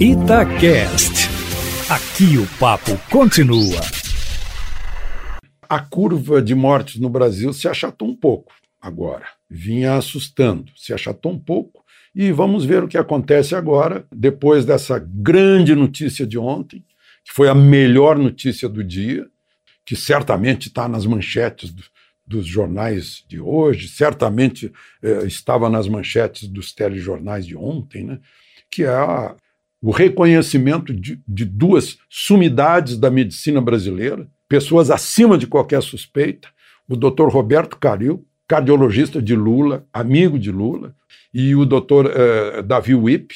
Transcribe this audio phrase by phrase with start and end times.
[0.00, 1.28] Itacast.
[1.90, 3.80] Aqui o papo continua.
[5.68, 9.26] A curva de mortes no Brasil se achatou um pouco agora.
[9.50, 11.84] Vinha assustando, se achatou um pouco.
[12.14, 16.84] E vamos ver o que acontece agora, depois dessa grande notícia de ontem,
[17.24, 19.26] que foi a melhor notícia do dia,
[19.84, 21.82] que certamente está nas manchetes do,
[22.24, 24.72] dos jornais de hoje, certamente
[25.02, 28.20] eh, estava nas manchetes dos telejornais de ontem, né?
[28.70, 29.34] que é a,
[29.80, 36.48] o reconhecimento de, de duas sumidades da medicina brasileira, pessoas acima de qualquer suspeita,
[36.88, 40.94] o doutor Roberto Caril, cardiologista de Lula, amigo de Lula,
[41.32, 43.34] e o doutor uh, Davi Wipp,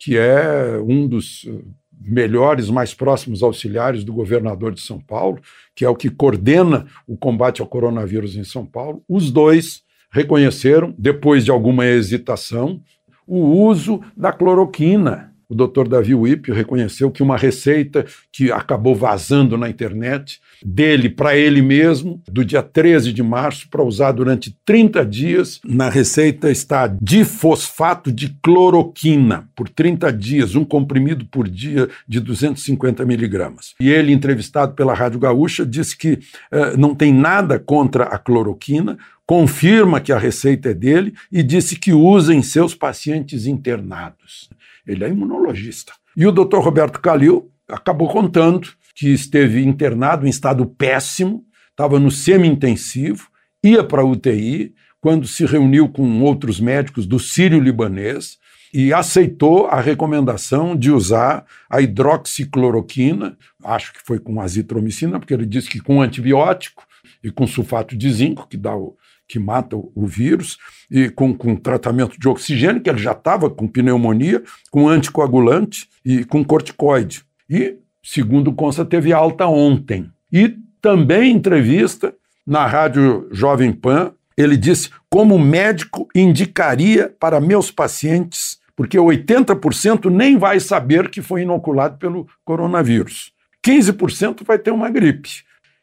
[0.00, 1.52] que é um dos eh,
[2.00, 5.40] melhores, mais próximos auxiliares do governador de São Paulo,
[5.76, 9.04] que é o que coordena o combate ao coronavírus em São Paulo.
[9.08, 12.80] Os dois reconheceram, depois de alguma hesitação,
[13.24, 19.58] o uso da cloroquina o doutor Davi Wipp reconheceu que uma receita que acabou vazando
[19.58, 25.04] na internet dele para ele mesmo, do dia 13 de março, para usar durante 30
[25.04, 25.60] dias.
[25.62, 33.04] Na receita está difosfato de cloroquina por 30 dias, um comprimido por dia de 250
[33.04, 33.74] miligramas.
[33.78, 36.12] E ele, entrevistado pela Rádio Gaúcha, disse que
[36.50, 41.76] uh, não tem nada contra a cloroquina, confirma que a receita é dele e disse
[41.76, 44.50] que usa em seus pacientes internados.
[44.86, 45.92] Ele é imunologista.
[46.16, 52.10] E o doutor Roberto Calil acabou contando que esteve internado em estado péssimo, estava no
[52.10, 53.28] semi-intensivo,
[53.64, 58.38] ia para a UTI, quando se reuniu com outros médicos do Sírio-Libanês
[58.72, 65.44] e aceitou a recomendação de usar a hidroxicloroquina, acho que foi com azitromicina, porque ele
[65.44, 66.84] disse que com antibiótico
[67.22, 68.96] e com sulfato de zinco, que dá o,
[69.32, 70.58] que mata o, vírus,
[70.90, 76.22] e com, com tratamento de oxigênio, que ele já estava com pneumonia, com anticoagulante e
[76.22, 77.24] com corticoide.
[77.48, 80.10] E, segundo consta, teve alta ontem.
[80.30, 82.14] E também entrevista
[82.46, 90.36] na Rádio Jovem Pan, ele disse como médico indicaria para meus pacientes, porque 80% nem
[90.36, 93.32] vai saber que foi inoculado pelo coronavírus.
[93.66, 95.30] 15% vai ter uma gripe.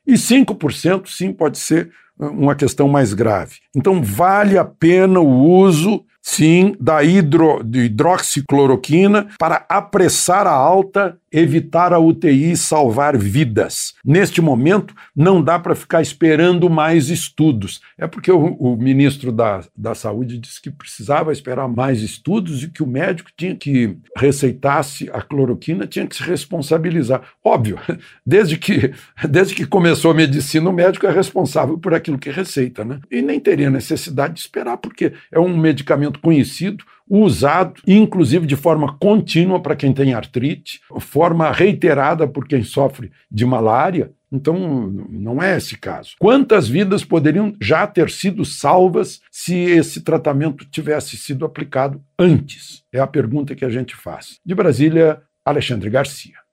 [0.05, 3.55] E 5% sim pode ser uma questão mais grave.
[3.75, 11.93] Então, vale a pena o uso sim, da hidro, hidroxicloroquina para apressar a alta, evitar
[11.93, 13.93] a UTI e salvar vidas.
[14.03, 17.81] Neste momento, não dá para ficar esperando mais estudos.
[17.97, 22.69] É porque o, o, ministro da, da Saúde disse que precisava esperar mais estudos e
[22.69, 27.21] que o médico tinha que receitasse a cloroquina, tinha que se responsabilizar.
[27.43, 27.79] Óbvio,
[28.25, 28.93] desde que,
[29.27, 32.99] desde que começou a medicina, o médico é responsável por aquilo que receita, né?
[33.11, 38.97] E nem teria necessidade de esperar, porque é um medicamento conhecido, usado, inclusive de forma
[38.97, 44.11] contínua para quem tem artrite, forma reiterada por quem sofre de malária.
[44.31, 46.11] Então, não é esse caso.
[46.19, 52.83] Quantas vidas poderiam já ter sido salvas se esse tratamento tivesse sido aplicado antes?
[52.93, 54.39] É a pergunta que a gente faz.
[54.45, 56.48] De Brasília, Alexandre Garcia.